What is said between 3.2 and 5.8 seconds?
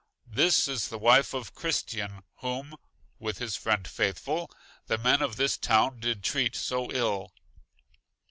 his friend Faithful) the men of this